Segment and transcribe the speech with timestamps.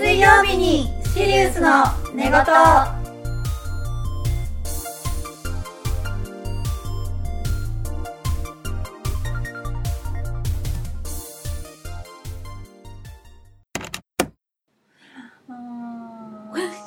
[0.00, 1.84] 水曜日にシリウスの
[2.14, 2.32] 寝言。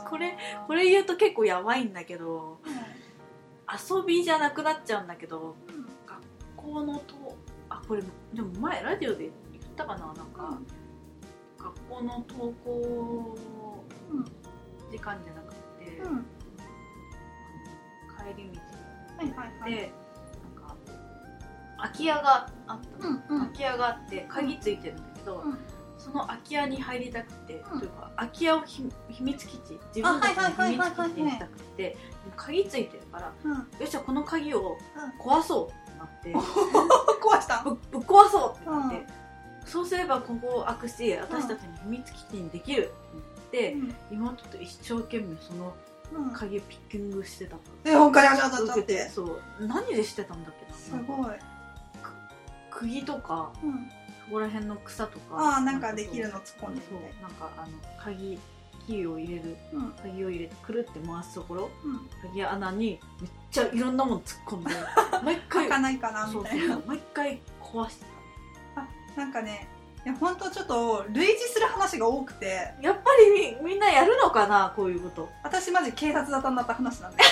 [0.09, 0.35] これ
[0.65, 2.57] これ言うと結構やばいんだけど
[3.69, 5.55] 遊びじゃなくなっちゃうんだけど
[6.57, 7.37] 学校のと
[7.69, 8.01] あこれ
[8.33, 10.59] でも前ラジオで言ったかななんか、
[11.63, 13.37] 学校の登校
[14.11, 14.25] うん
[14.91, 15.53] 時間じゃなく
[15.83, 16.11] て、うん。
[16.11, 16.25] うん
[18.25, 18.59] 帰り道
[19.17, 19.71] はいはいはい。
[19.71, 19.91] で
[20.55, 20.75] なんか
[21.77, 23.39] 空き家があったの、うんうん。
[23.47, 25.57] 空き家があって鍵ついてるんだけど、うん。
[25.97, 27.79] その空き家に入りたくて、うん。
[27.79, 31.97] というか空き家をひ秘密基地自分たちの秘密基地にしたくて
[32.35, 33.51] 鍵ついてるからうん。
[33.57, 34.77] よっしゃこの鍵を
[35.19, 36.33] 壊そうってなって、
[37.23, 37.63] 壊した？
[37.63, 39.22] ぶぶっ壊そうってなって、うん
[39.65, 42.91] そうすればここを開くし私たちの秘密基地にできる
[43.47, 45.73] って言って、妹と一生懸命その
[46.13, 46.31] うん。
[46.31, 48.93] 鍵をピッキングしてたでお金が当たっちゃ受けって？
[49.05, 49.39] てそう。
[49.67, 50.77] 何でしてたんだっけな？
[50.77, 51.35] すごい。
[52.71, 53.89] 釘とかうん。
[54.25, 55.35] そこら辺の草とか。
[55.37, 57.67] ああなんかできるの突っ込んでそうなんかあの
[58.03, 58.39] 鍵
[58.87, 59.57] キーを入れる。
[59.73, 59.91] うん。
[60.01, 61.69] 鍵を入れてくるって回すところ。
[61.83, 62.29] うん。
[62.29, 64.69] 鍵穴にめっちゃいろんなもの突っ込んで
[65.23, 66.79] 毎回開かないかなみたいな。
[66.85, 68.05] 毎回壊して
[69.15, 69.67] なんかね
[70.05, 72.73] いや本当ちょっと類似する話が多くて。
[72.81, 73.01] たやっぱ
[73.35, 75.29] りみみんなやるのかなこういうこと。
[75.43, 77.23] 私マジ警察沙汰になった話なんだけ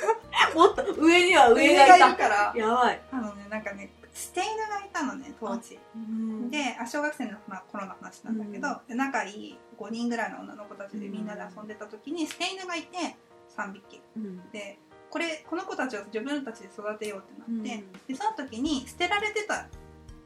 [0.56, 2.52] もっと上にはど上がいたから。
[2.56, 5.78] やばい、あのねなんかね捨て犬がいたのね当時。
[5.94, 6.50] うん。
[6.50, 8.86] であ小学生のまあ頃の話なんだけど、うん。
[8.88, 13.16] で仲いい5人ぐらいの女の子たちでみんなで遊んでた時に捨て犬がいて
[13.54, 14.00] 3匹。
[14.16, 14.50] うん。
[14.50, 14.78] で
[15.10, 17.92] これこの子たちを自分たちで育てようってなって、うん。
[18.06, 19.66] でその時に捨てられてた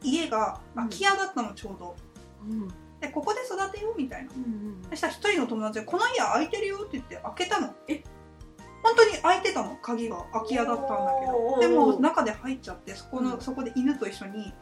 [0.03, 1.95] 家が空き家だったのちょうど。
[2.47, 2.67] うん。
[2.99, 4.31] でここで育てようみたいな。
[4.33, 7.73] うんそしたら一人の友達が「この家空いてるよ」って言って開けたの。
[7.87, 8.03] え？
[8.81, 9.77] 本当に開いてたの。
[9.81, 11.59] 鍵が空き家だったんだけど。
[11.59, 13.41] でも中で入っちゃってそこの、うん。
[13.41, 14.53] そこで犬と一緒に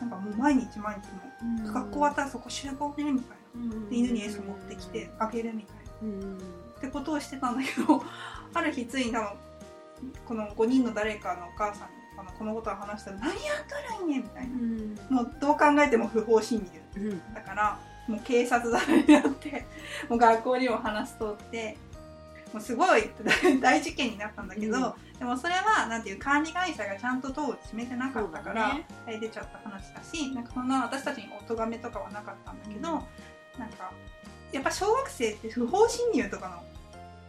[0.00, 3.76] なんかもう毎日毎日学校終わったらそこ集合ねみたいな。
[3.76, 3.88] うん。
[3.90, 5.82] で犬に餌持ってきてあげるみたいな。
[6.02, 6.38] うん
[6.76, 8.02] ってことをしてたんだけど
[8.52, 9.28] ある日ついに多分
[10.26, 13.36] この5人の誰かのお母さんにあのこのことを話したら「何やっ
[13.68, 14.54] たらいいねん」みたいな。
[14.54, 14.96] うん。
[15.10, 16.58] もうどう考えても不法侵
[16.94, 17.02] 入。
[17.02, 17.34] うん。
[17.34, 19.66] だからもう警察沙汰になって
[20.08, 21.76] もう学校にも話通って
[22.52, 23.10] もうすごい
[23.60, 24.80] 大事件になったんだけど、う
[25.16, 25.18] ん。
[25.18, 28.86] でもそれはなんていう管理会社がちゃんと当時決めてなかったから、ね。
[29.06, 33.60] はい出ちゃった話だしなんかそんな私たちにお咎めとかはなかったんだけど、うん。
[33.60, 33.90] なんか
[34.52, 36.62] やっぱ小学生って不法侵入とかの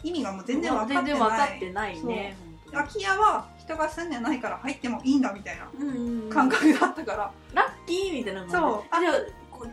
[0.03, 1.05] 意味がもう全然分かってない。
[1.05, 2.37] 全然分かってないね
[2.71, 8.83] 空き家は人が住んでないから入ってもいいんだみたいなうんうん感覚だったから、ラッキーみたいなそう。
[8.91, 9.11] あじゃ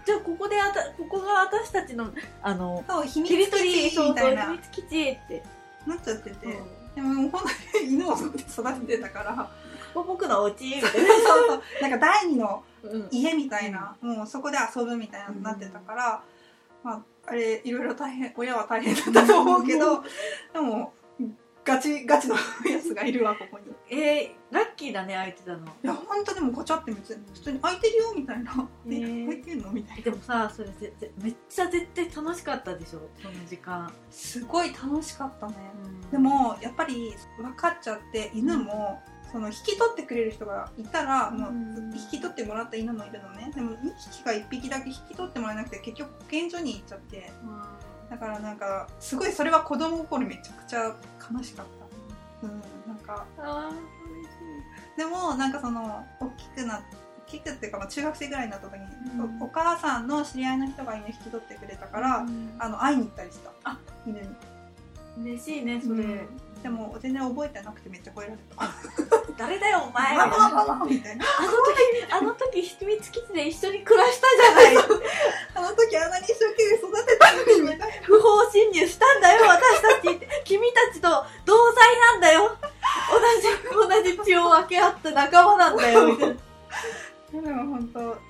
[0.06, 2.10] じゃあここであたここが私たちの
[2.42, 4.46] あのそう秘密基地みたいな。
[4.46, 5.42] 秘密基地って。
[5.86, 6.94] なっちゃってて、うん。
[6.94, 7.42] でも本
[7.72, 8.30] 当に犬を育
[8.80, 9.50] ててたから。
[9.92, 11.00] ここ僕のお家みたい そう
[11.48, 13.08] そうなんか第二のなうん。
[13.10, 16.22] 家みたいな、もうそこで遊ぶみたいななってたから、
[16.82, 20.02] まああれいろいろ大変親は大変だったと思うけど。
[20.54, 20.92] でも
[21.64, 23.72] ガチガチのやつがいるわここに。
[23.88, 25.66] えー、ラッキーだね空いてたの。
[25.66, 30.02] いや本当でもごちゃって別に普通に空いてるよみたいな「えへー空いてんの?」みたいな。
[30.04, 35.54] でもさそれぜぜめっちゃ絶対楽しかったでしょその時間、すごい楽しかったね。
[36.10, 43.52] でもやっぱり分かっちゃって犬もその引き取ってくれる人がいたらもううん引き取ってもらった犬もいるのね。
[43.54, 47.30] でも2匹か1匹だけ引き取ってもらえなくて結局保健所に行っちゃって
[48.12, 50.94] だからなんかすごいそれは子供心めちゃくちゃ
[51.32, 51.66] 悲しかっ
[52.42, 52.46] た。
[52.46, 53.24] うんなんか。
[53.38, 53.72] あ
[54.98, 56.82] でもなんかその大きくな
[57.26, 58.86] 大きくっていうかまあ中学生ぐらいになった時に、
[59.18, 62.26] うんおお母さんの知り合いの人が犬引き取ってくれたから、
[62.58, 64.28] あの会いに行ったりしたあ犬に
[65.24, 66.28] 嬉しいねそれ、うん
[66.62, 69.34] でも全然覚えてなくてめっちゃ吠えられた。
[69.36, 70.16] 誰だよお前。
[70.16, 70.32] あの
[70.84, 71.02] 時
[72.10, 74.76] あの時秘密基地で一緒に暮らしたじゃない。
[75.56, 77.82] あの時あんなに一生懸命育てたのに。
[78.04, 80.28] 不法侵入したんだよ私たちって。
[80.44, 81.08] 君たちと
[81.44, 82.56] 同罪なんだよ。
[83.10, 86.34] 同じ同じ血を分け合った仲間なんだよみたいな。
[87.42, 88.20] でも本当そう。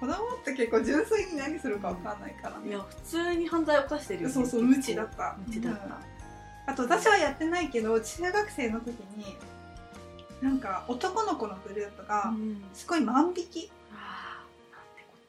[0.00, 2.70] 子供って結構純粋に何するかわかんないからね。
[2.70, 4.28] いや普通に犯罪を犯してるよ。
[4.28, 5.36] ねそうそう無知だった。
[5.46, 6.15] 無知だった、うん
[6.66, 9.36] あと私はやってないけど中学生の時に
[10.42, 12.62] なんか男の子のグループがうん。
[12.74, 14.42] すごい万引き、あ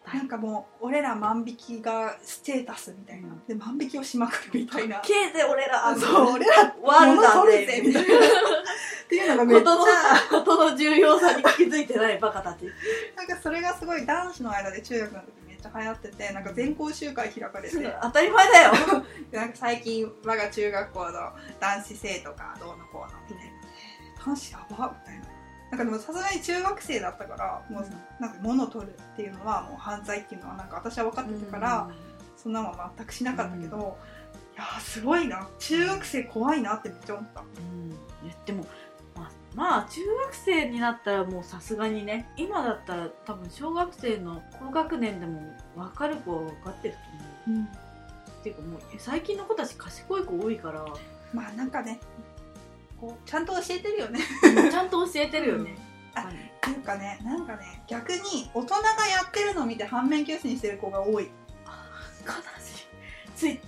[0.05, 4.99] ーなんなんかもう俺ら万引きがステータスみたいな、うんで万引きをしまくるみたいな。
[4.99, 5.95] けいぜ俺ら。
[5.95, 6.33] そう。
[6.33, 8.19] 俺ら悪だ物取るぜみたいなっ
[9.07, 12.65] ていうのがめっちゃことの重要さに気づいてないバカたち。
[13.15, 17.97] なんかそれがすごい男子の間で中学の時ちゃ流行っててなんか全校集会開かれて。
[18.01, 18.71] 当たり前だよ。
[19.31, 21.11] で なんか最近我が中学校の
[21.59, 23.53] 男子生徒がどうのこうのみたいな
[24.25, 25.27] 「男子やば」みたいな。
[25.69, 27.87] なんかでもさすがに中学生だったからもう
[28.21, 31.89] なんか物を取るっていうのはもう犯罪っていうのはなんか私は分かってたから、
[32.37, 33.97] そんなのは全くしなかったけど、
[34.53, 35.49] いやーすごいな。
[35.59, 37.41] 中学生怖いなってめっちゃ思った。
[37.41, 37.89] うん。
[38.45, 38.65] でも
[39.57, 45.41] まあ、まあ中学生になったらもうさすがにね今だったら多分小学生の高学年でも
[45.75, 46.99] 分かる子は分かってると
[47.51, 47.63] 思う。
[48.39, 50.85] っていうかもう最近の子たち賢い子多いから。
[51.33, 51.99] まあなんかね
[53.01, 54.19] こうちゃんと教えてるよね。
[54.71, 55.75] ちゃんと教えてるよね、
[56.15, 61.25] あはいなんかねなんかね逆に大人がやってるのを見て反面教師にしてる子が多い。
[62.25, 62.31] 悲
[62.63, 62.87] しい。
[63.35, 63.59] ツイ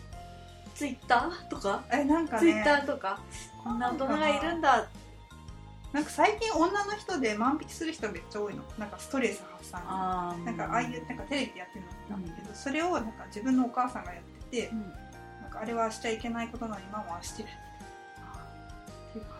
[0.73, 1.83] ツイッターとか？
[1.91, 3.19] えなんかツイッタねーとか？
[3.61, 4.87] こんな大人がいるんだ
[5.91, 8.63] なんか最近女の人で万引きする人めっちゃ多いの。
[8.77, 9.81] なんかストレス発散。
[10.45, 14.81] なんかああいうなんかテレビでやってるのなんだけど、それをなんか自分のお母さんがやっててうん。
[15.41, 19.39] なんかあれはしちゃいけないことなのにママはしてるっていうか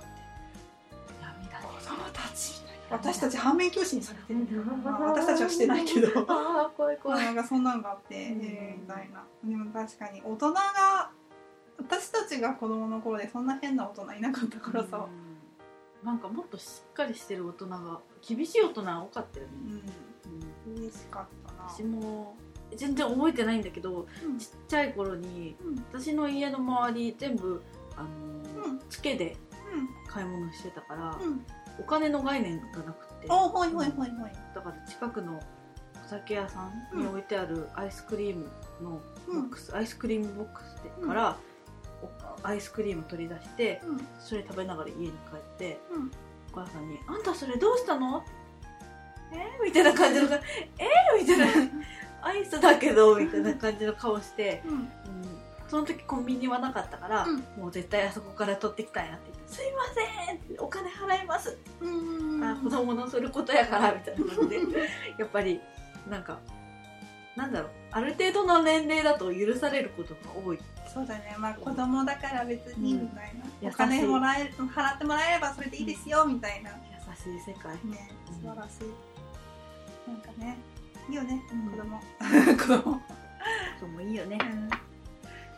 [1.21, 2.63] 闇だね子供たち。
[2.89, 4.63] 私たち反面教師にされてる。
[4.83, 6.07] まあ私たちはしてないけど。
[6.27, 7.25] ああ怖い怖い。
[7.25, 8.41] なんかそんなんがあって、うん。
[8.43, 11.11] えーみたいなでも確かに大人が
[11.77, 15.28] 私たちが子供の頃でそんな変な大人いなかったからさ、うん
[16.03, 19.51] なんかもっとしっかりしてる大人が厳しい大人が多かったよね、
[20.67, 21.69] うん、嬉しかったな。
[21.69, 22.35] 私も
[22.75, 24.37] 全然覚えてないんだけどうん。
[24.37, 25.75] ちっちゃい頃にうん。
[25.91, 27.61] 私の家の周り全部
[27.95, 28.79] あのーうん。
[28.89, 29.35] つけで
[30.07, 31.31] 買い物してたから、うん。
[31.31, 31.45] うん
[31.79, 33.27] お金の概念がなくて。
[33.29, 38.49] おはいはいはいはいだから近くのお酒屋さんに置いてあるアイスクリーム
[38.81, 41.48] のボックス、アイスクリームボックスでから、お
[42.43, 44.07] アイスクリーム取り出してうん。
[44.19, 46.11] それ食べながら家に帰ってうん。
[46.51, 48.23] お母さんに「あんたそれどうしたの?」
[49.31, 49.35] え？
[49.61, 50.39] ー、みたいな感じの「え？
[51.15, 51.71] ー?」みたいな
[52.21, 54.73] 「アイスだけど」みたいな感じの顔して、 うん。
[54.73, 54.89] うん、
[55.67, 57.37] その時コンビニはなかったから、うん。
[57.57, 62.43] もう絶対あそこから取ってきたんやって言って「すいません」って「お金払います」うん。
[62.43, 64.59] あ子供のすることやからみたいな感じで。
[65.19, 65.61] やっぱり
[66.09, 66.39] なんか
[67.35, 70.59] なんだろうある程度の年齢だと許されることが多い
[70.93, 71.35] そうだね。
[71.37, 76.71] まあ子供だから別にみたいな、うんお金もらえる払ってもらえればそれでいいですよみたいな。
[76.71, 76.75] 優
[77.15, 77.73] しい世界。
[77.85, 78.35] ねうん。
[78.35, 80.57] 素晴らしい、なんかね
[81.09, 81.71] いいよね、うん。
[81.71, 81.99] 子供。
[83.79, 84.01] 子供。
[84.01, 84.37] いいよね。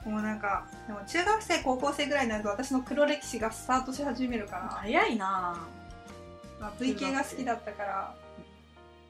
[0.05, 5.55] もうなんかでも中学生高校生ぐらいになると私の黒歴史がスタートし始めるから、早いな。
[6.59, 8.15] まあ、V 系が好きだったから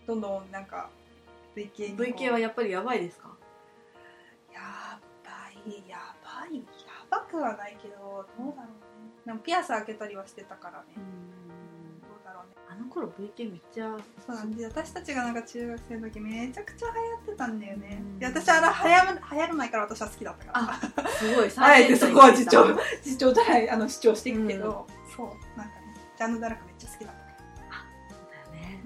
[0.07, 0.89] どんどんなんか
[1.55, 3.29] V 系 V 系はやっぱりやばいですか？
[4.53, 4.59] や
[5.23, 6.10] ばいや
[7.11, 8.91] ばいやばくはないけどどうだろうね。
[9.25, 10.85] でもピアス開けたりはしてたからね、
[12.01, 12.55] どうだろうね。
[12.69, 17.97] あの頃 V 系めっちゃそうなんで私たちがなんか中学生の時めちゃくちゃ流行ってたんだよね。
[18.01, 18.19] うん。
[18.19, 21.09] で私あれ流行る流行る前から私は好きだったから。
[21.09, 21.51] すごい。
[21.57, 27.21] あえてそこは主張うん主張じゃないあの主張していくけど、そうなんかねジャンヌ・ダルクめっちゃ好きだった
[27.75, 28.19] かそう
[28.53, 28.83] だよね。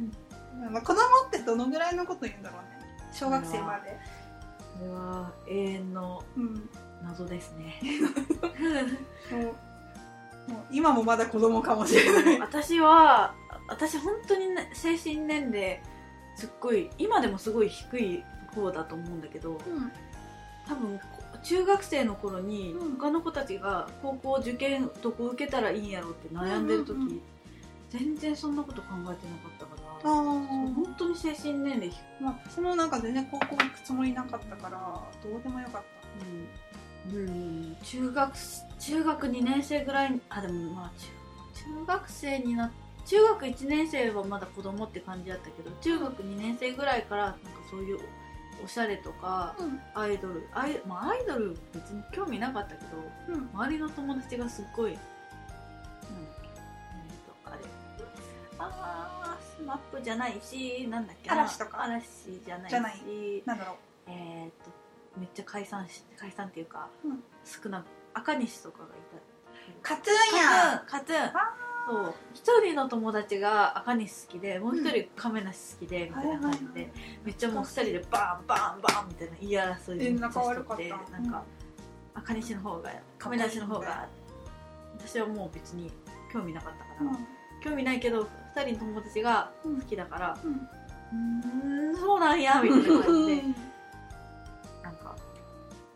[0.63, 2.75] ら、まあ、子供ってどのぐらいのこと言うんだろうね。
[3.13, 3.98] 小学生まで。
[4.78, 6.69] これは永遠のうん
[7.03, 7.81] 謎ですね。
[10.47, 12.40] もう今もまだ子供かもしれない。
[12.42, 13.33] 私は
[13.68, 15.81] 私本当に、ね、精神年齢
[16.35, 18.23] すっごい今でもすごい低い
[18.54, 19.57] 方だと思うんだけど
[20.68, 22.97] 多分こ中学生の頃にうん。
[22.97, 27.21] 他の子たちが高校受験どこ受けたらいいんやろうって悩んでる時、うんうんうん。
[27.90, 29.18] 全然そんなこと考えてなかっ
[29.59, 34.80] たからあ本当に精神年齢低い、まあ私もなんか全然高校行くつもりなかったから
[35.23, 36.25] どうでもよかった。
[36.25, 36.65] うん
[37.14, 38.33] うん、中学
[38.80, 42.71] 中学2年生ぐらいあでもまあ中中学生にな
[43.06, 48.00] 中学1年生はまだ子供って感じだったけど中学2年生ぐらいからなんかそういう
[48.64, 49.80] おしゃれとかうん。
[49.94, 53.50] アイドルアイ,、まあ、アイドル別に興味なかったけどうん。
[53.54, 57.62] 周りの友達がすっごいなんえーとあれ。
[58.57, 61.35] あースマップじゃないしなんだっけな。
[61.35, 61.83] 嵐とか。
[61.83, 62.71] 嵐じゃないし。
[62.71, 62.97] じゃない。
[63.45, 63.76] なんだろう。
[64.07, 64.84] えー、と
[65.18, 67.24] めっちゃ解散し解散っていうか、うん。
[67.44, 68.90] 少なく赤西とかがい
[69.81, 71.18] カツンやたカツンカツン。
[71.88, 72.14] そう。
[72.34, 76.92] 一人の友達が赤西好きでもう一人亀梨好きでみたいな感じで、はいはいはい。
[77.26, 81.12] めっちゃもう二人でバンバンバンみたいな言い争いえめっちゃしとってた。
[81.12, 81.44] なんか、
[82.16, 84.07] 赤西の方が亀梨の方が
[84.98, 85.92] 私はもう別に
[86.34, 87.19] 興味なかったから、
[87.62, 90.54] 興味ないけど二人の友達が好きだからうん。
[90.54, 93.44] うーんそうなんやみたいな感じで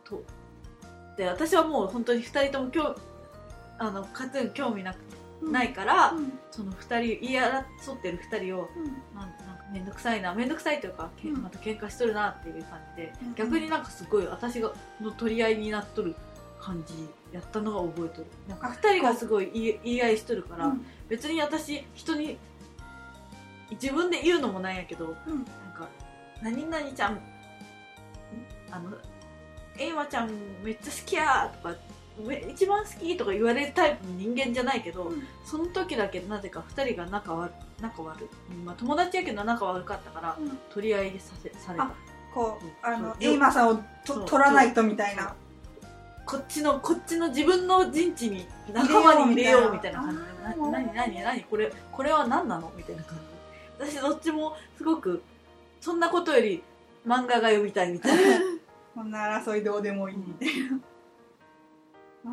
[0.10, 0.24] と。
[1.18, 2.96] で私はもう本当に2人とも興
[3.78, 4.98] あのカツン興味なく
[5.42, 6.34] ないから、うん。
[6.52, 8.86] その2人言い争ってる2人をうん。
[9.18, 11.42] なんなんか面倒くさいな面倒くさいというか、けうん。
[11.42, 13.36] また喧嘩しとるなっていう感じで、うん。
[13.36, 16.16] 逆になんかすごい私がの取り合いになっとる
[16.60, 18.28] 感じやったのが覚えとる。
[18.48, 20.86] なんかあ2人がすごい言い言い合いしとるから、うん。
[21.08, 22.38] 別に私人に
[23.72, 25.36] 自分で言うのもなんやけどうん。
[25.36, 25.88] なんか
[26.42, 27.22] 「何々ちゃん
[28.72, 28.92] あの
[29.80, 30.30] エイマちゃん
[30.64, 31.76] めっちゃ好きや」とか
[32.26, 35.28] め「一番好き」とか言われるタイプの人間じゃないけど、うん。
[35.46, 40.58] その時だけなぜか2人が仲悪仲悪い、まあ、友達やけど仲悪かったからうん。
[40.70, 41.86] 取り合いさせされた。
[41.86, 41.92] あ
[42.34, 45.34] こうあのエイマさんをと取らないとみたいな。
[46.26, 50.18] こっちのこっちの自分の陣地に仲間に入れようみたいな感じ
[50.72, 51.42] 何何何？
[51.46, 52.72] これこれは何なの？
[52.78, 53.18] みたいな感
[53.80, 53.96] じ。
[53.96, 55.24] 私どっちもすごく
[55.82, 56.62] そんなことより
[57.08, 58.40] 漫画が読みたいみたいな
[59.00, 60.78] こんな争いどうでもいいみたいな。
[62.22, 62.32] ま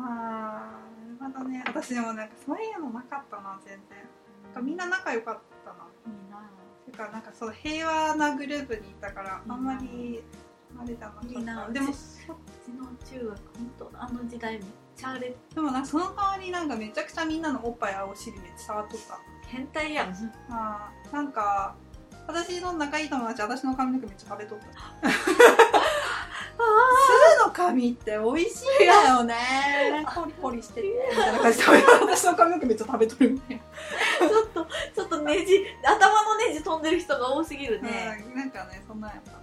[0.57, 1.63] あなるほどね。
[1.65, 3.97] 私でもなんかそういうのなかったな全然。
[4.43, 5.87] なんかみんな仲良かったな。
[6.05, 6.43] いいな
[6.83, 10.21] ていうかなんかそう平和なグループにいたからうんあんまり
[10.77, 11.99] あれじゃなかいいなでもうちう
[12.65, 14.63] ちの中学本当あの時代めっ
[14.97, 19.17] ちゃあれでもなその代わりなんかめちゃくちゃみんなのおっぱい青汁めっちゃ触っとった。
[19.47, 20.09] 変態やん。
[20.49, 21.77] まあなんか
[22.27, 25.07] 私の仲いい友達私の髪の毛めっちゃ食べとった
[27.57, 30.05] 髪って美味しいんだよね。
[30.05, 39.37] コリコリしててみたいな感じで食べ私の髪の毛めっちゃ食べとるみたいなちょっとちょっとネジ頭のネジ飛んでる人が多すぎるね、うんなんかねそんなんやったね。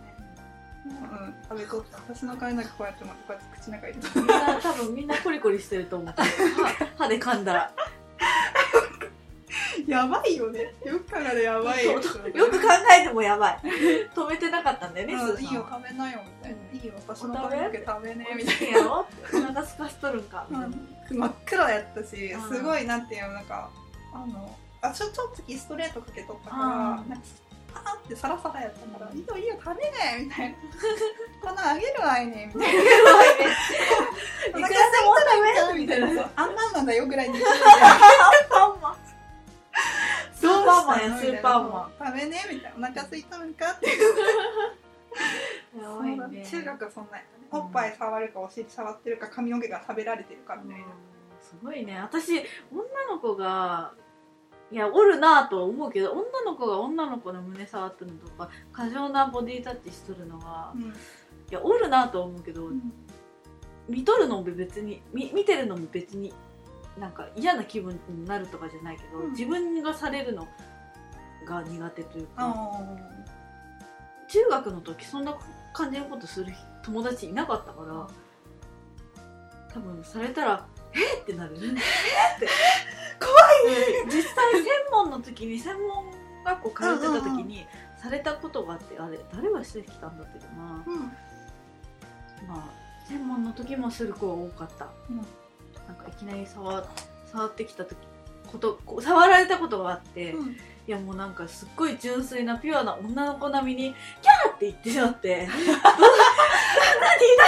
[0.87, 1.99] うん食べとった。
[1.99, 6.15] 私の髪の毛こうやってこうやって口の中入れとみんな多分みんなコリコリしてると思う。
[6.17, 6.25] 歯
[6.99, 7.73] 歯で噛んだら
[9.87, 10.73] やばいよね。
[10.85, 11.93] よく考えてやばいよ。
[11.93, 13.61] よく考えてもやばい。
[14.15, 15.43] 止めてなかったんだよね、うん。
[15.43, 16.77] いいよ食べなよみたいな、うん。
[16.77, 20.69] いいよ私の髪の毛食べねみたい好きやろお腹すかしとるんか、な、
[21.11, 22.57] 真っ暗やったしうん。
[22.57, 23.71] すごいなんていうのなんか
[24.13, 27.09] あのあちょちょっとストレートかけとったからうん。
[27.09, 27.27] なんか
[27.75, 30.57] パーってサラサラやったから「いいよいいよ食べねえ」みたいな
[31.43, 34.75] 「こんなんあげるわいね」みたいな「いくらで
[35.05, 36.07] もお腹空いたらみたいな。
[36.07, 37.45] そうアンパンマンだよぐらいに言っ
[40.35, 43.91] スーパーマンやスーパーマン食べねえみたいなお腹空いたのかってい
[46.31, 46.47] ね。
[46.51, 47.11] 中学はそんな
[47.51, 50.87] おっぱい触るかお尻触ってるか髪の毛が食べられてるかみたいな。
[51.41, 51.99] すごいね。
[51.99, 52.45] 私女
[53.11, 53.93] の子が
[54.73, 60.75] いやおるなとは思うけど女の子が女の子の胸触ってるのとか過剰なボディタッチしとるのは、
[61.51, 62.93] いやおるなとは思うけど、うん。
[63.89, 66.33] 見とるのも別に見見てるのも別に
[66.99, 69.31] なんか嫌な気分になるとかじゃないけど、うん。
[69.33, 70.47] 自分がされるの
[71.47, 72.55] が苦手というか、あ
[74.29, 75.37] 中学の時そんな
[75.73, 78.09] 感じのことする友達いなかったから
[79.73, 81.57] 多分されたら「えっ!」ってなる。
[81.57, 82.49] えっって。
[83.21, 83.33] 怖
[83.73, 86.13] い実際専門の時に専門
[86.45, 91.01] 学校通ってた時にされたことがあってあれ誰がしてきたんだけどなーうん。
[92.49, 95.27] まあ専門の時もする子が多かった、うん
[95.89, 96.87] なんかいきなり触
[97.33, 97.97] 触ってきた時
[98.51, 100.57] こと触られたことがあって、いうん。
[100.87, 105.57] やもうなんかすっごい純粋なピュアな女の子並みにキャーって言ってしまって何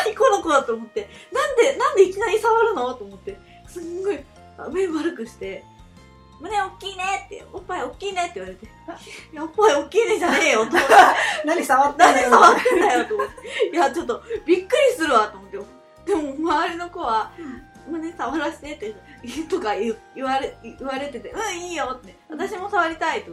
[0.05, 3.39] 何この子だと思ってなんでなんでいきなり触るのと思って
[3.69, 4.19] すんごい
[4.57, 5.63] あ目丸くして
[6.41, 8.69] 胸大きいねっておっぱい大きいねって言われてい
[9.35, 10.89] やおっぱい大きいねじゃねえよと思って
[11.45, 12.31] 何触ってん何だよ。
[12.31, 15.59] 触ってんだよと思っていやちょっとびっくりするわと思って。
[16.07, 17.33] でも周りの子は
[17.89, 18.95] 胸触らせてって
[19.49, 23.33] とか言われ言われててうんいいよって私も触りたいと。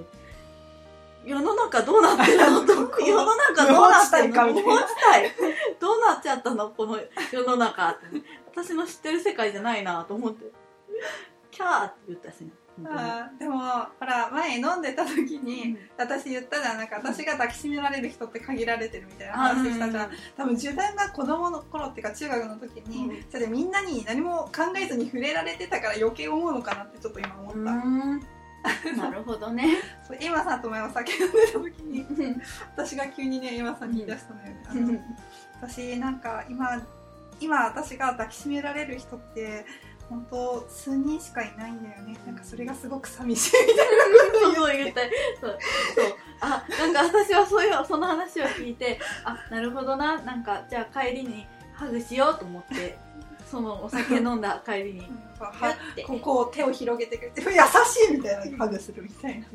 [1.25, 2.61] 世の中どうなってるの？
[2.67, 4.45] と世の中どうなってるの？
[4.51, 5.31] 無法たい
[5.79, 6.69] どうなっちゃったの？
[6.69, 6.99] この
[7.31, 8.05] 世の中って。
[8.51, 10.51] 私の知ってる世界じゃないなと思って。
[11.49, 12.51] キャーって言ったしね
[12.85, 15.77] あーでもほら前飲んでた時に、うん。
[15.97, 23.25] 私言ったじゃんなんか私が抱きしめられる人って限られてるみたいな話したじゃん、多分自分が子供の頃っていうか中学の時に、うん。
[23.29, 27.59] それでみんなに何も考えずに触れられてたから余計思うのかなってちょっと今思った、
[28.97, 29.77] なるほどね。
[30.07, 32.05] そう今さんと前お酒飲んでた時に
[32.75, 35.03] 私が急にね今さんに言い出したのよね、
[35.61, 36.81] 私なんか今
[37.39, 39.65] 今私が抱きしめられる人って
[40.09, 42.17] 本当数人しかいないんだよね。
[42.25, 43.87] なんかそれがすごく寂しいみたい
[44.41, 44.55] そう。
[44.55, 45.01] そう言った
[45.41, 45.57] そう
[45.95, 46.15] そう。
[46.41, 50.21] あなんか私はそういうその話を聞いてあなるほどな。
[50.21, 52.97] なんかじゃあ帰りにハグしようと思って
[53.49, 55.07] そのお酒飲んだ帰りに。
[56.07, 59.47] こうこう手を広げてくれて優しいみたいなハグするみたいな、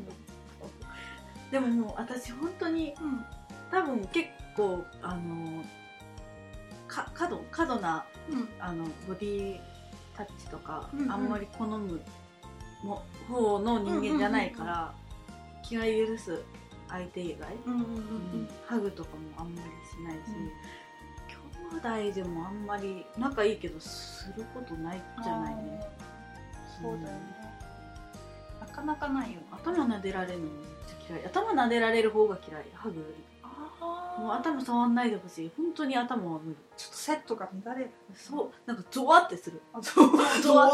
[1.51, 3.25] でももう私本当にうん。
[3.71, 5.63] 多分結構あの
[6.87, 8.49] か過度過度なうん。
[8.59, 9.59] あのボディ
[10.19, 11.11] タッチとか、うんうん。
[11.11, 12.01] あんまり好む
[12.83, 14.93] も方の人間じゃないから、
[15.63, 16.41] 気が許す
[16.89, 20.19] 相手以外、うんうんうんハグとかもあんまりしないし、
[21.71, 25.81] 兄弟でもあんまり仲いいけどすることないじゃないね。
[26.81, 27.11] そうだよね。
[28.59, 29.39] なかなかないよ。
[29.39, 30.51] ね頭撫でられるのめっ
[30.87, 31.25] ちゃ嫌い。
[31.25, 32.65] 頭撫でられる方が嫌い。
[32.73, 33.23] ハグより。
[33.23, 33.28] あ
[33.79, 35.51] もう頭触んないでほしい。
[35.55, 36.57] 本当に頭は無理。
[36.75, 37.91] ちょっとセットが乱れる。
[38.13, 38.51] そう。
[38.65, 39.61] なんかゾワってする。
[39.73, 40.11] あそう
[40.43, 40.65] ゾワ。
[40.65, 40.69] あ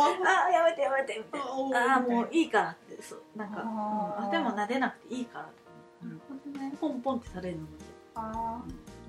[0.50, 1.46] ーやめてやめてみたいな。
[1.92, 3.02] あああーもういいからって。
[3.02, 3.22] そう。
[3.36, 5.56] なんか、うん、頭撫でなくていいからとか、
[6.04, 6.74] なるほどね。
[6.82, 7.86] ポンポンってされるので。
[8.16, 8.62] あ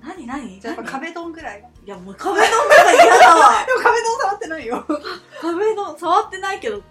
[0.03, 0.27] 何？
[0.27, 0.59] 何？
[0.59, 0.99] じゃあやっぱ何？
[1.01, 1.61] 壁ドンぐらい？
[1.61, 3.65] がいやもう壁ドンとか嫌だわ。
[3.65, 4.85] で も壁ドン触ってないよ。
[5.41, 6.81] 壁ドン触ってないけど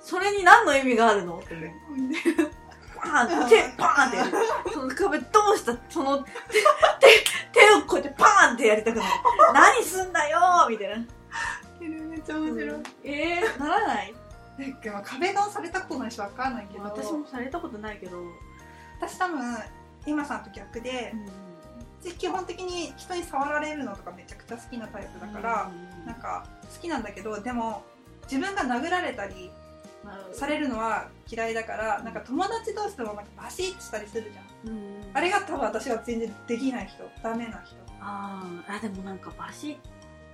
[0.00, 1.38] それに何の意味があるの？
[1.38, 1.70] って思う
[3.12, 4.30] パーンって手パーンってやる。
[4.72, 5.76] その壁ドンした？
[5.90, 6.30] その手手
[7.52, 9.08] 手をこうやってパーンってやりたくなる
[9.52, 10.96] 何すんだよーみたいな。
[12.08, 12.80] めっちゃ面白い。
[13.04, 14.14] えー、ならない？
[14.58, 16.84] なんかまあ壁ドンされたことないしわかんないけど。
[16.84, 18.16] 私もされたことないけど、
[19.00, 19.56] 私多分
[20.06, 21.12] 今さんと逆で
[22.18, 25.70] 基本的に人に触られるのとかめちゃくちゃ好きなタイプだから、
[26.06, 27.84] なんか好きなんだけどでも
[28.30, 29.50] 自分が殴られたり
[30.32, 34.74] されるのは嫌いだからなんか友達同士でもなんかバシッとしたりするじゃん。
[34.74, 35.00] うん。
[35.14, 37.76] あれが多分私は全然できない人ダメな人。
[38.00, 38.76] あー。
[38.76, 39.78] あでもなんかバシ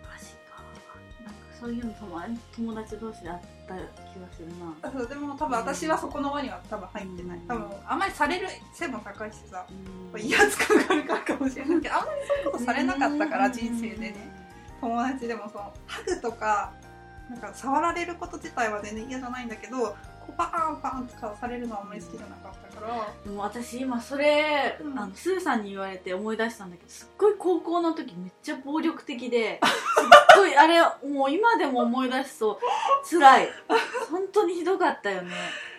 [0.02, 0.62] バシか。
[1.24, 4.74] なんかそういうの友達友達同士であった気がするな。
[4.82, 7.38] あそうでも多分私はそこの輪には多分入ってない。
[7.38, 7.46] うん。
[7.46, 9.66] 多分あんまりされる背も高いしさ
[10.14, 10.20] うん。
[10.20, 13.52] 威圧感があるからかもしれないけどあんまりそういうことされなかったからうん。
[13.52, 14.38] 人生でね。
[14.80, 16.72] 友達でもそのハグとか
[17.28, 19.96] なんか触られること自体は全然嫌じゃないんだけどこ
[20.28, 23.14] うパーンパーンとかされるのはあんまり好きじゃなかったから。
[23.24, 24.98] でも私今それ、うん。
[24.98, 30.04] あのスーさんに言われて思い出したんだけどすっごい高校の時めっちゃ暴力的で すっ
[30.36, 32.60] ごいあれもう今でも思い出すと
[33.08, 33.48] 辛い。
[34.10, 35.32] 本当にひどかったよね。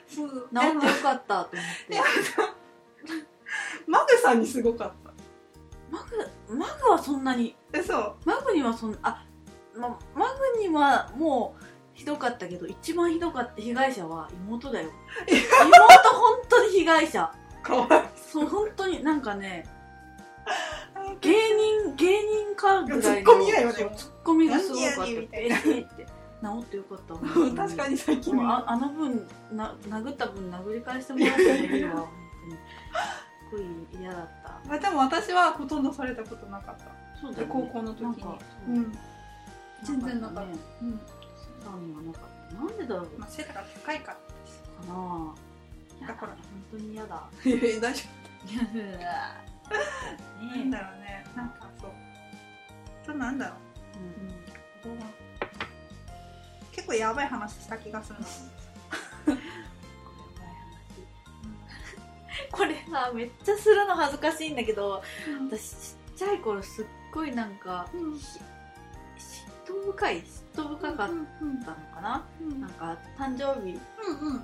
[0.07, 0.29] そう。
[0.29, 1.99] 治ってよかったと思って。
[3.87, 4.91] マグさんにすごかっ
[5.91, 7.55] マグマグはそんなに。
[7.71, 8.15] たえそう。
[8.25, 9.25] マグにはそんあ、
[9.79, 11.63] ま、マグにはもう
[11.93, 14.89] ひどかったけど一番ひどかった被害者は妹だよ。
[15.27, 17.31] 妹本当に被害者。
[17.61, 18.47] かわいそう。
[18.47, 19.65] 本当になんかね
[21.21, 24.97] 芸人芸人かぐらいのツッコミだよねそうツッコミがすごかった。
[24.99, 25.55] 何やねんみたいな。
[25.55, 26.05] えーって。
[26.41, 27.13] 治ってよかった。
[27.67, 28.49] 確かに最近。
[28.49, 32.07] ああの分な殴った分殴り返してもらってもいいわ本
[33.49, 34.69] 当にすっごい嫌だった。
[34.69, 36.85] まあでも私はほとんどされたことなかった。
[37.19, 37.53] そうだよね。
[37.53, 38.39] 高校の時に。
[38.69, 38.97] うん
[39.83, 40.51] 全然なかった。
[40.51, 40.57] ね。
[40.81, 40.99] うん。
[41.63, 42.55] さんにはなかった。
[42.55, 43.09] なんでだろう。
[43.17, 45.35] まあ背が高いからですかな
[46.07, 46.31] だから。
[46.33, 46.37] 本
[46.71, 47.29] 当に嫌だ。
[47.45, 48.07] 大丈ね
[50.41, 51.25] 夫なんだろうね。
[51.35, 51.91] なんかそう。
[53.05, 53.55] そうなんだろ
[54.85, 54.89] う。
[54.89, 54.99] うん。
[56.71, 58.25] 結構やばい話した気がするな。
[62.51, 65.03] これさめっちゃするの恥ずかしいんだけど
[65.49, 68.19] 私ちっちゃい頃すっごいなんかうん
[69.69, 70.23] 嫉妬深い嫉
[70.55, 72.61] 妬深かっうんたのかな、うん。
[72.61, 74.43] なんか誕生日うんうん。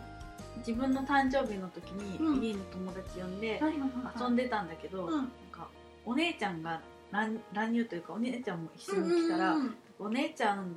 [0.60, 2.40] 自分の誕生日の時うん。
[2.42, 5.12] に家に友達呼んで遊遊んでたんだけど、うん。
[5.12, 5.68] なんか
[6.06, 10.76] お姉ちゃんが乱乱入というかお姉ちゃんも一緒に来たら、うんお姉ちゃん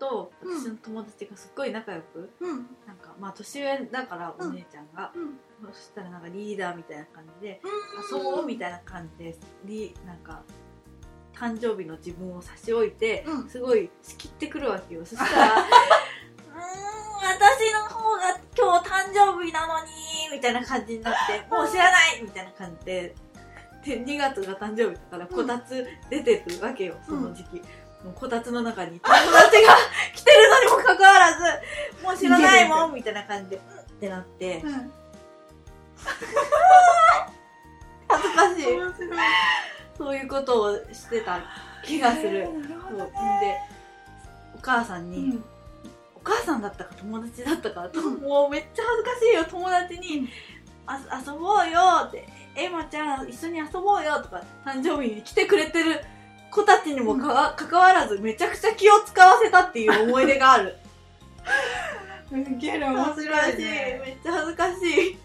[0.00, 2.66] と私の友達がすっごい仲良く、うん。
[2.86, 5.72] なんかまあ年上だからおうん姉ちゃんが、うん。
[5.72, 7.60] そしたらなんかリーダーみたいな感じで
[8.12, 10.42] うん遊ぼうみたいな感じでリなんか
[11.38, 13.48] 誕生日の自分を差し置いて、うん。
[13.48, 15.04] すごい仕切ってくるわけよ。
[15.04, 15.58] そしたら うーん
[17.28, 19.90] 私の方が今日誕生日なのに
[20.32, 23.14] みたいな感じになってもう知らないみたいな感じで
[23.84, 27.56] で2月が誕生日だからこたつ出てるわけよその時期、
[28.04, 29.76] もうこたつの中に友達が
[30.14, 31.38] 来てるのにもかかわらず
[32.02, 34.62] もう知らないもんみたいな感じでうんってなって。
[34.64, 34.92] うん。
[38.08, 38.66] 恥ずかしい。
[38.76, 39.10] 面白い
[39.98, 41.40] そういうことをしてた
[41.84, 42.46] 気がする、る
[42.80, 43.58] ほそうで
[44.54, 45.44] お母さんに、うん。
[46.14, 50.28] お母さんだったか友達だったかともうめっちゃ恥ずかしいよ友達に
[50.86, 56.00] 「あ遊ぼうよ」って「エマちゃん一緒に遊ぼうよ」とか誕生日に来てくれてる
[56.50, 60.76] 子たちにもかわ,、関わらずめちゃくちゃ気を使わせたっていう思い出がある。
[62.32, 64.02] う んゲラ面白いね。
[64.04, 65.18] めっちゃ恥ずかしい。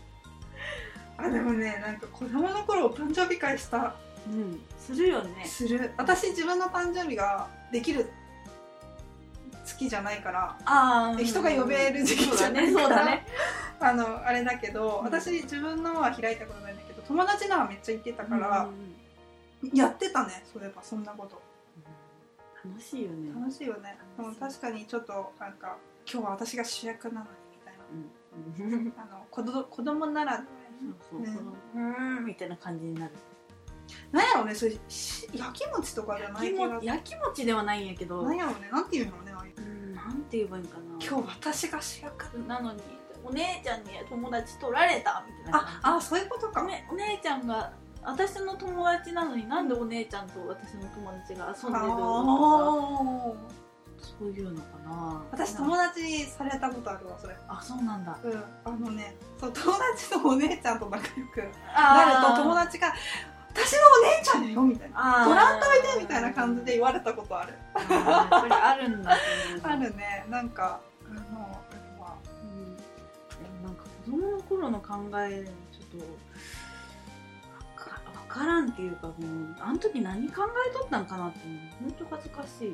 [1.17, 3.95] あでもねなんか子供の頃お誕生日会した
[4.27, 4.61] うん。
[4.77, 5.45] するよね。
[5.45, 5.91] する。
[5.97, 8.09] 私自分の誕生日ができる
[9.65, 13.25] 月じゃないからああ人が呼べる時期じゃないからそうだね
[13.79, 15.05] あのあれだけど、うん。
[15.05, 18.69] 私自分のは開いたことないんだけど友達のはめっちゃ行ってたから
[19.63, 21.41] うん、やってたねそういえばそんなこと。
[22.65, 23.33] 楽しいよね。
[23.37, 23.97] 楽しいよね。
[24.15, 25.77] でも確かにちょっとなんか
[26.09, 27.83] 今日は私が主役なのにみたいな。
[27.91, 28.93] うん。
[28.97, 30.45] あの子ど子供ならでは
[31.09, 33.13] そうんみたいな感じになる
[34.11, 38.23] なんやろうねそれし焼き餅とかじゃない気がも焼き餅ではないんやけど。
[38.23, 39.61] なんやろうねなんていうのねああいう。
[39.61, 40.83] うんなんて言えばいいんかな。
[40.99, 42.81] 今日私が主役なのに。
[43.25, 47.71] お姉ちゃんに友達取られたみたいな感ああそういうことか、じお,、ね、お姉ちゃんが
[48.03, 53.37] 私の友達なのになんでお姉ちゃんと私の友達が遊んでるの
[54.19, 57.35] そういうのかな私友達されたことあるわそれ。
[57.47, 58.19] あそうなんだ。
[58.21, 62.93] うんあのねそう友達のお姉ちゃんと仲良くあなると友達が
[63.55, 65.21] 「私のお姉ちゃんだよ」みたいな。
[65.21, 65.29] あー。
[65.29, 67.53] ご覧といてみたいな感じで言われたことある。
[67.75, 69.15] あるんだ。
[69.63, 70.25] あるね。
[70.29, 71.61] なんかあの
[72.01, 72.75] あうん。
[73.63, 76.05] なんか子供の頃の考えちょっと
[78.13, 79.15] わからんっていうかもう
[79.59, 81.39] あの時何考えとったんかなって
[81.79, 82.69] 本当恥ずかしい。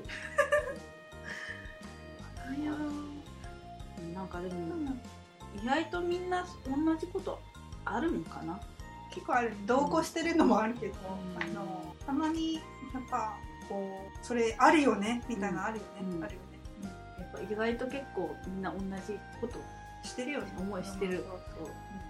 [2.62, 2.66] い。
[2.66, 4.76] やーなんかでも
[5.62, 7.40] 意外とみんな同じこと
[7.84, 8.60] あるんかな？
[9.20, 16.24] 結構ある同行してるのもあるけど、うんあのたまにやっぱこうそれあるよねみたいなのあるよね、うん。
[16.24, 16.60] あるよね。
[17.20, 19.60] やっぱ意外と結構みんな同じこと
[20.08, 20.48] してるよね。
[20.58, 21.24] 思いしてる。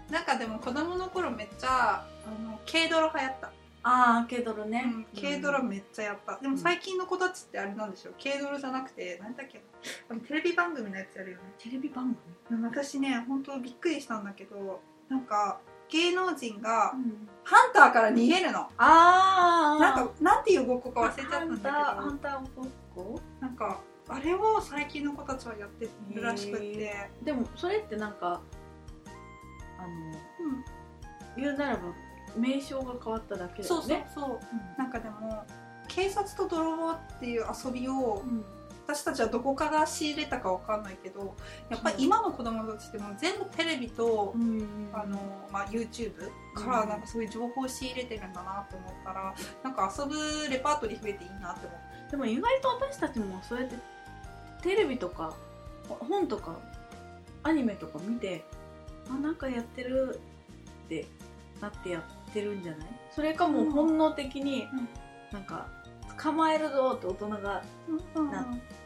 [0.09, 3.47] なんかでも子供の頃めっちゃあの軽泥流行った、
[3.83, 8.13] ああ軽泥ね、うん、軽泥めっちゃやった、でも最近の子たちってあれなんでしょう。
[8.23, 9.61] 軽泥じゃなくて何だっけ
[10.27, 11.43] テレビ番組のやつやるよね。
[11.57, 12.17] テレビ番
[12.51, 18.59] うん私ね本当びっくりしたんだけどなんか芸能人が組、ハンターから逃げるの。
[18.77, 21.69] ああなんかなんていうごっこか忘れちゃったんだけど。
[21.69, 23.21] ハンターハンターごっこ？
[23.39, 28.41] なんかあれを最近の子たちはやってるらしくって、へでもそれってなんか
[29.77, 29.87] あの
[31.37, 31.81] うん、言うならば
[32.37, 34.39] 名称が変わっただけだそうそうよねそう。
[34.77, 35.45] なんかでも
[35.87, 38.43] 警察と泥棒っていう遊びをうん
[38.91, 41.35] 私たちはどこから仕入れたかわかんないけど
[41.69, 45.19] やっぱり今の子供たちってもう全部テレビと、うんあの
[45.51, 46.15] まあ、YouTube
[46.55, 50.15] からなんかそういう情報を仕入れてるんだなって思ったらなんか遊ぶ
[50.49, 53.75] レパートリー増えていいなって思ってでも意外と私たちもそうやって
[54.63, 55.35] テレビとか
[55.87, 56.57] 本とか
[57.43, 58.43] アニメとか見て
[59.07, 60.19] あなんかやってる
[60.85, 61.05] って
[61.61, 62.87] なってやってるんじゃない？
[63.11, 64.89] それかもう本能的にうん。
[65.31, 65.67] なんか
[66.21, 67.63] 捕まえるぞって大人がな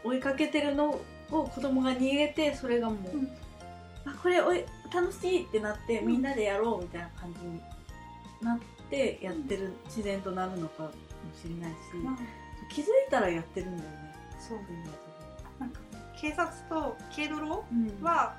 [0.04, 3.28] 追いかけてるのを子供が逃げてそれがもう、うん。
[4.06, 7.60] あこれおい楽しいってなってみんなでやろうみたいな感じに
[8.42, 8.58] なっ
[8.90, 10.90] てやってる、自然となるのかも
[11.34, 12.16] しれないし、うん
[12.70, 14.14] 気づいたらやってるんだよね。
[14.38, 14.58] そう
[15.58, 15.80] なんか
[16.18, 18.02] 警察と軽泥うん。
[18.02, 18.34] は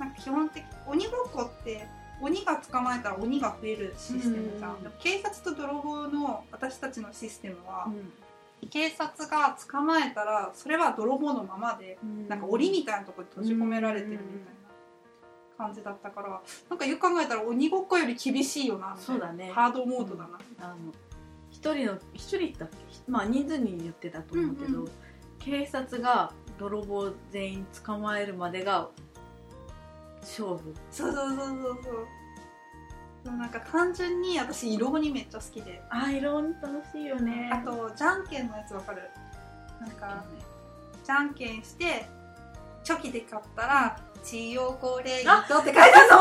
[0.00, 1.86] なんか基本的鬼ごっこって
[2.20, 4.92] 鬼が捕まえたら鬼が増えるシステムじゃん、うん。
[4.98, 7.90] 警察と泥棒の私たちのシステムは、う
[8.66, 12.28] 警察が捕まえたらそれは泥棒のままで、ん。
[12.28, 19.50] なんか檻みたいなところに閉じ込められてるみたいな感じだったからなんかよく考えたら鬼ごっこより厳しいよなそうだね。
[19.52, 20.92] ハードモードだな、あの
[21.50, 22.76] 一人の一人だっけ？
[23.10, 24.90] まあ人数によってたと思うけど、うんうん。
[25.38, 28.90] 警察が泥棒全員捕まえるまでが
[30.20, 30.74] 勝負。
[30.90, 32.06] そうそうそうそうそう
[33.24, 35.82] でもなんか単純に私色鬼めっちゃ好きで。
[35.90, 37.50] あー色々楽しいよね。
[37.52, 39.02] あとじゃんけんのやつわかる？
[39.80, 40.24] なんか
[41.04, 42.06] じゃんけんして
[42.84, 46.18] チョキで勝ったら「千代これ糸」って書いてあるの。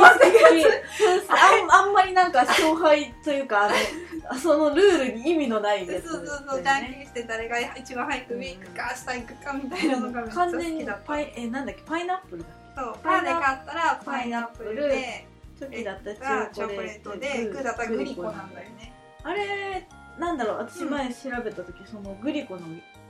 [1.69, 6.07] あんあんまりなんか勝敗というかあのそのルールに意味のないそうやつ。
[6.09, 11.03] そうそうじゃんけんして誰が一番早く上行くか下行くかみたいなのがめっちゃ好完全にきだった。
[11.03, 11.81] パイえなんだっけ？
[11.83, 15.27] パイナップルだっそうパーで勝ったらパイナップルでけ
[15.57, 16.15] チョキだった
[16.53, 18.93] チョコレートでグーだったらグリコなんだよね。
[19.23, 19.87] あれ
[20.19, 22.61] なんだろう私前調べた時、そのグリコの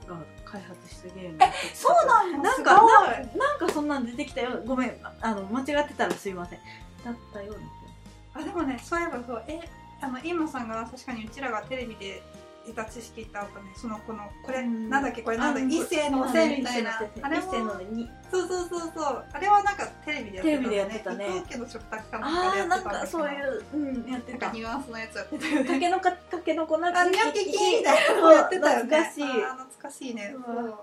[0.08, 1.40] が開発したゲーム。
[1.74, 4.62] そうなんなんかなんかそんなん出てきたよ。
[4.66, 4.98] ごめん。
[5.22, 6.60] あの間違ってたらすいません。
[7.04, 8.42] だったような。
[8.42, 9.44] あでもねそういえばそう。
[9.48, 9.60] え
[10.02, 12.22] あの今さんが確かにうちらがテレビで
[12.68, 13.72] 得た知識ってあったね。
[13.76, 17.00] そのこのこれ、うんなんだっけこれなんだあ一世のせみたいな。
[17.22, 19.26] あれ一世のもにそうそうそうそう。
[19.32, 21.28] あれはなんかテレビでやってたテレビでやってたね。
[21.28, 24.48] 伊藤家の食卓かなんかでやってああなんかたんだけどそういううんやってた。
[24.48, 25.16] かニュアンスのやつ。
[25.16, 28.98] やってたよねたけのこたけのこなあニョキキみたいなのやってたよね。
[28.98, 29.24] 懐かしい。
[29.24, 30.36] 懐かしいね。
[30.36, 30.44] うん。
[30.44, 30.78] そう。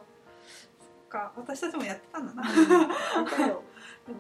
[1.09, 1.33] か。
[1.37, 2.43] 私たちもやってたんだな。
[2.51, 4.13] うんやって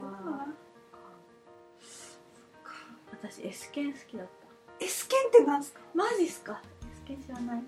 [3.13, 4.85] た私 S 剣好きだった。
[4.85, 5.81] S 剣ってなんすか？
[5.95, 6.61] マジっすか？
[7.07, 7.63] 剣知らない。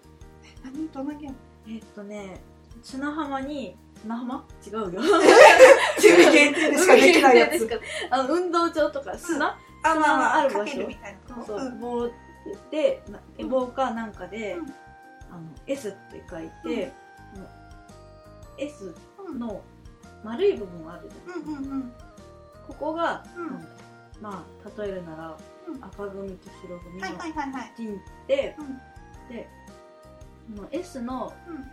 [0.64, 0.88] 何？
[0.88, 1.36] どんなゲーム？
[1.68, 2.40] えっとね
[2.82, 4.44] 砂浜に砂浜？
[4.66, 4.80] 違うよ。
[4.92, 5.02] 趣
[6.08, 7.80] 味限定でしかできないやつ。
[8.10, 10.88] あの運動場とか砂、あまあまあある場所。
[11.46, 11.80] そう、うん。
[11.80, 12.10] 棒
[12.70, 14.66] でな棒かなんかで、うん。
[15.30, 16.92] あの S って書いて、
[17.36, 17.48] もう
[18.58, 18.94] S
[19.36, 19.62] の
[20.22, 21.92] 丸い部分あるじゃん、うんうんうん。
[22.68, 23.24] ここが、
[24.20, 25.36] まあ例えるなら、
[25.68, 25.84] うん。
[25.84, 27.72] 赤組と白組のはいはいはいはい。
[27.76, 28.00] 陣
[29.28, 29.48] で、
[30.54, 31.64] の S のうん。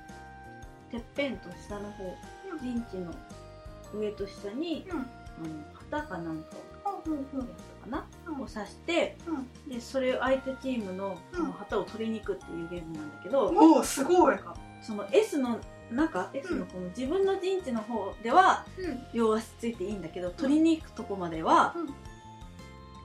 [0.92, 2.04] てっぺんと下の方、
[2.62, 3.12] 陣地の
[3.94, 5.00] 上と下に、うん。
[5.00, 5.08] あの
[5.74, 7.46] 旗かなんかをやっ
[7.84, 8.42] たかな、うん。
[8.42, 9.70] を刺してうん。
[9.70, 14.36] でそれを相手チームのその旗を取りに行くっていうゲームなんだけど、おおすごい。
[14.82, 15.60] その S の
[15.92, 19.04] 中 S のこの自分の陣地の方ではうん。
[19.14, 21.94] 両足ついていいんだけど取りに行くとこまではうん。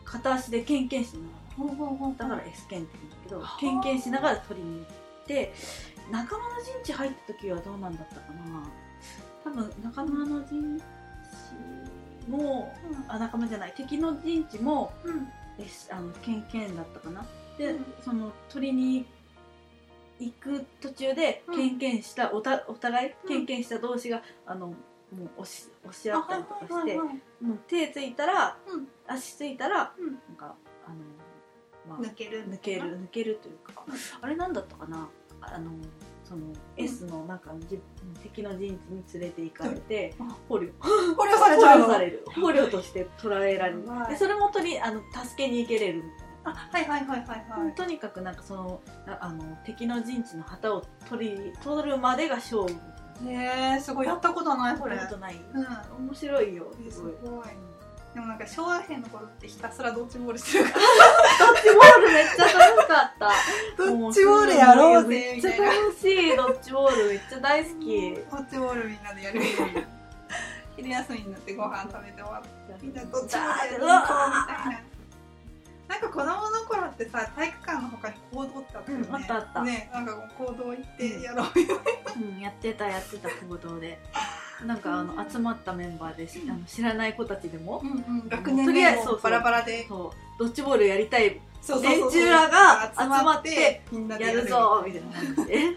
[0.05, 1.48] 片足でケンケンしながほう
[2.17, 3.57] だから S ケンって言うんだけどはあ。
[3.61, 5.53] ケンケンしながら取りに行って
[6.11, 8.71] 仲間の陣地入った時はどうなんだったかな。
[9.45, 10.83] 多分仲間の陣地
[12.31, 12.75] も
[13.09, 15.29] あ仲間じゃない敵の陣地もうん。
[15.91, 17.27] あのケンケンだったかな。
[17.59, 17.85] で、うん。
[18.05, 19.07] その取りに
[20.21, 21.57] 行く途中でうん。
[21.57, 23.29] ケンケンしたおたお互いうん。
[23.29, 24.75] ケンケンした同士があのも
[25.39, 27.45] う押し押し合ったりとかして、はいはいはいはい。
[27.45, 28.89] もう手ついたら、うん。
[29.07, 30.07] 足ついたら、うん。
[30.07, 30.55] なんか
[30.87, 30.97] あの、
[31.89, 35.09] まあ、抜ける抜ける抜けるというか、うんあれなんだったかな？
[35.41, 35.71] あの
[36.25, 37.81] その S の中のじ
[38.23, 40.29] 敵の陣地に連れて行かれて、うん。
[40.49, 40.73] 捕虜。
[41.17, 43.87] これされ捕ちゃうの虜される捕虜として捕らえられる。
[43.87, 46.25] はいでそれも取りあの助けに行けれるみたいな。
[46.45, 47.29] あはいはいはいはい
[47.65, 47.75] はい。
[47.75, 52.71] とにかくなんかそのああの敵の陣地の旗を取り取るまでが勝負。
[53.27, 54.07] へえすごい。
[54.07, 55.37] やったことないここれれことない。
[55.37, 56.07] うん。
[56.07, 57.13] 面白いよえすすごい。
[57.23, 57.47] ごい
[58.15, 63.27] でもなんか小学生の頃ってひたすらドッジボールしてるかドッジボールめっちゃ楽しかった。
[63.29, 63.33] ら
[63.77, 66.37] ドッジボールやろうぜめっちゃ楽しい。
[66.37, 68.15] ドッジボールめっちゃ大好き。
[68.31, 69.41] ドッジボールみんなでやる。
[70.77, 74.83] 昼休みになってご飯食べて終わってみんなドッジボールやっていこうみたいな
[75.89, 76.35] なんか子供の
[76.69, 79.63] 頃ってさ体育館の他に行動ってあったよね、うんあったあった。
[79.63, 81.81] ねなんか行動行ってやろうよ、
[82.17, 83.99] うんやってたやってた行動で。
[84.67, 87.81] なんかあの集まったメンバーでしあの知らない子たちでも。
[87.83, 88.83] うんうん、学年で
[89.23, 89.87] バラバラで。
[89.89, 90.39] そう。
[90.39, 91.41] ドッジボールやりたい。
[91.83, 94.47] 連中らが集まってみんなでやる。
[94.47, 95.77] ぞみたいな感じで。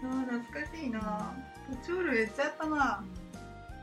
[0.02, 1.32] 懐かしいな。
[1.70, 3.04] ドッジボールめっちゃやったな。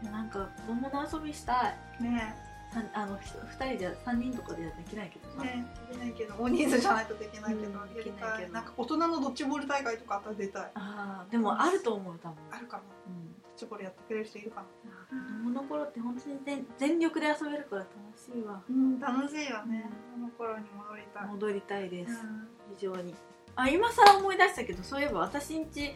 [0.04, 2.04] なんか子供の遊びしたい。
[2.04, 2.36] ね。
[2.36, 2.49] さん
[2.94, 8.54] あのひ2人じゃ3人とかではできないけどさ、ねできないけど大人数じゃないとできないけど、うんできないけど。
[8.54, 10.72] なんか大人のドッジボール大会とかあったら出たい。
[10.76, 18.62] ああでもあると思う多分、あるかなうん、ドッジボールやってくれる人いるかな子供の頃って本当に全全力で遊べるから楽しいわ。
[18.70, 19.90] うん楽しいよね。
[20.16, 21.26] あの頃に戻りたい。
[21.26, 22.48] 戻りたいです、うん。
[22.76, 23.16] 非常に。
[23.56, 25.92] あ今更思い出したけどそういえば私んち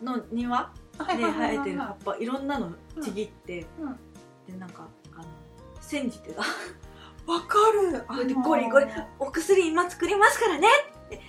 [0.00, 0.06] うん。
[0.06, 3.96] の庭はいで生えてるは葉っぱいろんなのちぎって、うん。
[4.46, 4.86] でなんか
[5.82, 7.58] 煎じてたわか
[7.92, 8.04] る。
[8.08, 8.86] あでゴリゴリ
[9.18, 10.68] お薬今作りますからね。
[11.06, 11.20] って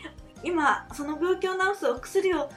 [0.43, 2.49] 今その病気を治すお薬を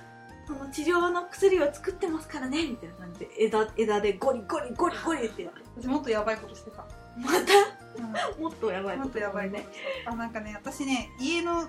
[0.46, 2.66] その治療の薬を作ってますからね。
[2.66, 5.42] みたいな感じで枝枝でゴリゴリゴリゴリって。
[5.42, 6.86] やって私もっとやばいことしてた、
[7.18, 8.40] また？
[8.40, 9.66] もっとやばいもっとやばいね。
[10.06, 11.68] あなんかね私ね家のいう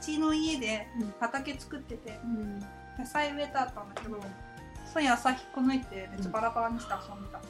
[0.00, 1.14] ちの家でうん。
[1.20, 2.60] 畑作っててうん。
[2.98, 4.20] 野菜植えてあったんだけど
[4.92, 7.40] そういう朝引っこ抜いてめっちゃバラバラにして遊んでた、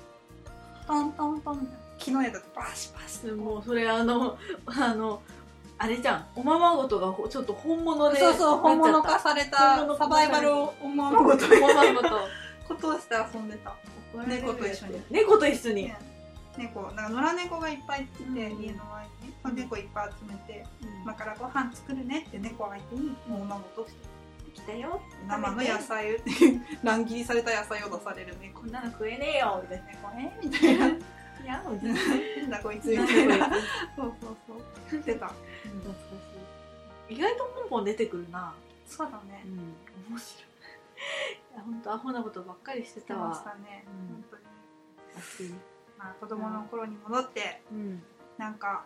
[0.90, 1.80] トントントンみたいな。
[1.98, 5.22] 木の枝でバシバシでもそれあのあの
[5.78, 6.26] あれじゃん。
[6.34, 12.08] おままごとがほちょっと本物でそうそう本物化され本たサバイバルを思うことおままごと。
[12.68, 13.74] ことをして遊んでた。
[14.26, 15.02] 猫と一緒に。
[15.10, 15.98] 猫と一緒に、ね
[16.56, 16.82] 猫。
[16.92, 18.36] なんか野良猫がいっぱいいて、うん。
[18.36, 19.06] 家の前
[19.52, 20.66] に猫いっぱい集めて。
[21.02, 24.19] 今からご飯作るねって猫相手にもうまごとして
[24.54, 26.18] 来たよ生の野菜を
[26.82, 30.94] 乱切りされた野菜を出される猫こんなの食えねえよみたい猫ねみたいなな。
[31.42, 32.42] いや、もう全然。
[32.42, 33.50] なんだこいつみたいな
[33.96, 35.98] そうそうそうしてた懐か
[37.08, 37.14] しい。
[37.14, 38.54] 意外とポンポン出てくるな。
[38.86, 40.12] そうだねうん。
[40.12, 40.50] 面白い。
[41.54, 43.56] いや、本当アホなことばっかりしてしてましたわ。
[43.56, 45.54] たね、うん本当に。
[45.98, 48.02] まあ、子供の頃に戻ってうん。
[48.38, 48.84] なんか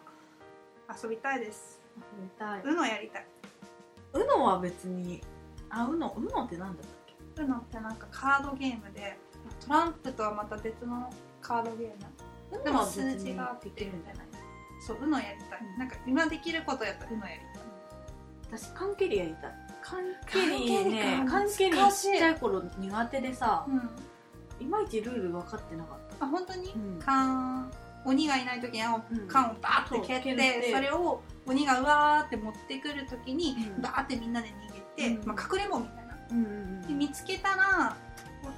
[1.02, 2.62] 遊びたいです遊びたい。
[2.62, 3.26] UNO やりたい
[4.12, 5.22] ウノは別に。
[5.80, 9.18] あ、ウノ、ウノってなんだっけ？UNO ってなんかカードゲームで
[9.66, 12.60] トランプとはまた別のカードゲーム。
[12.60, 14.26] ウでも数字ができるんじゃない？
[14.86, 15.78] そう UNO やりたい、うん。
[15.78, 18.58] なんか今できることやったら UNO やりたい。
[18.58, 19.52] 私、カンケリやりたい。
[19.82, 24.64] カンケリね、カカンンケリちっちゃい頃苦手でさ、うん。
[24.64, 26.24] いまいちルール分かってなかった。
[26.24, 26.98] あ本当に、うん。
[27.04, 27.70] 缶。
[28.06, 28.82] 鬼がいない時に
[29.28, 33.82] 缶をバーって蹴って,、それを鬼がうわーって持ってくる時に、うん。
[33.82, 34.83] バーってみんなで逃げ
[35.24, 36.16] まあ、隠れんぼみたいな。
[36.30, 37.96] うんうんで見つけたら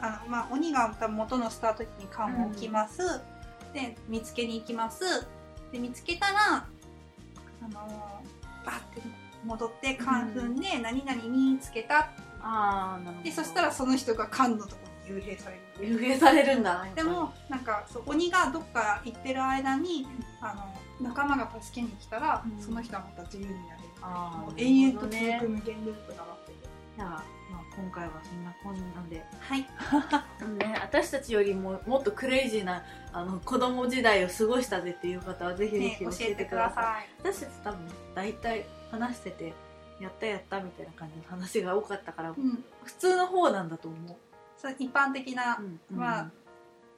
[0.00, 3.20] あの、まあ、鬼が元のスタート地に缶を置きます、
[3.72, 5.26] で見つけに行きます。
[5.72, 6.66] で見つけたらあ
[7.62, 8.22] の
[8.64, 9.02] バーって
[9.44, 12.10] 戻って缶踏んで、何々見つけた。
[12.40, 13.22] ああ、なるほど。
[13.22, 15.62] でそしたらその人が缶のところに幽閉される。
[15.94, 16.84] 幽閉されるんだ。
[16.94, 20.06] でもなんかそう鬼がどっか行ってる間に
[20.40, 20.54] あ
[21.00, 22.62] の仲間が助けに来たら、うん。
[22.62, 26.58] その人はまた自由になれるあ延々と続く無限ループが待ってる。
[26.96, 29.24] じゃあ、まあ、今回はそんなこんなんで。
[29.40, 29.60] はい。
[30.58, 36.84] ね、私たちよりももっとクレイジーなあの子供時代を過ごしたぜっていう方はぜひぜねひ教教えてください。
[36.84, 37.08] さい。
[37.34, 39.54] 私たち多分大体話してて
[40.00, 42.64] やったやったみたいな感じの話が多かったからうん。
[42.84, 44.16] 普通の方なんだと思う、
[44.56, 45.80] そう一般的な、うん。
[45.90, 46.30] まあ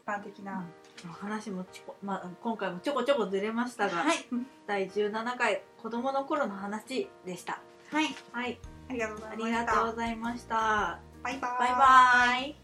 [0.04, 7.60] 一般的な、うん話もちょこ、まあ、今回もちょこちょこずれましたが、はい、うん第17回子供の頃の話でした。
[7.90, 8.08] はい。
[8.32, 8.58] はい。
[8.90, 9.46] ありがとうござあいました。
[9.46, 11.00] りがとうございました。
[11.22, 11.50] バイバイ。
[11.58, 12.56] バイバイ。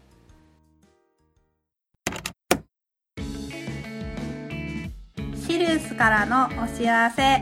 [5.47, 7.41] シリウスからのお知らせ。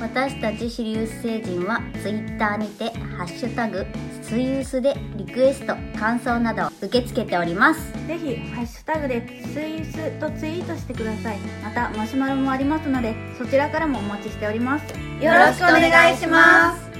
[0.00, 3.86] 私たちシリウス星人はツイッターにて「ハッシュタグ
[4.32, 7.92] スイウス」でリクエスト感想などを受け付けております。
[8.06, 11.36] ぜひハッシュタグでスイースとツイートしてください。
[11.62, 14.84] またマシュマロもありますのでそちらからもお待ちしております。
[15.22, 16.91] よろしくお願いします